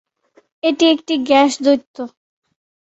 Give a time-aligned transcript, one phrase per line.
[0.63, 1.97] এটি একটি গ্যাস দৈত্য।